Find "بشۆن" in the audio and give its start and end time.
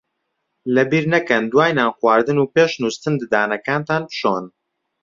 4.09-4.45